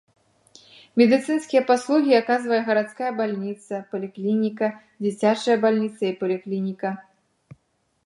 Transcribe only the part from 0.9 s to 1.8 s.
Медыцынскія